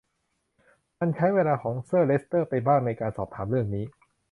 [0.99, 3.85] มันใช้เวลาของเซอร์ เลสเตอร์ไปบ้างในการสอบถามเรื่องนี้